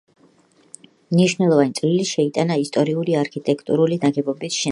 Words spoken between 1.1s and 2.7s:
მნიშვნელოვანი წვლილი შეიტანა